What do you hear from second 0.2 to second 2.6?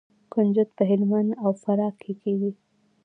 کنجد په هلمند او فراه کې کیږي.